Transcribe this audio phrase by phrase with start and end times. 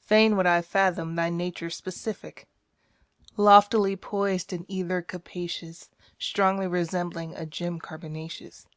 [0.00, 2.46] Fain would I fathom thy nature's specific
[3.36, 5.90] Loftily poised in ether capacious.
[6.20, 8.68] Strongly resembling a gem carbonaceous.